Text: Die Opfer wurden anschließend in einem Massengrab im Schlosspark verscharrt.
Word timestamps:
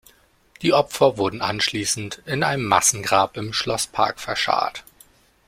Die 0.63 0.73
Opfer 0.73 1.17
wurden 1.17 1.43
anschließend 1.43 2.23
in 2.25 2.41
einem 2.41 2.65
Massengrab 2.65 3.37
im 3.37 3.53
Schlosspark 3.53 4.19
verscharrt. 4.19 4.83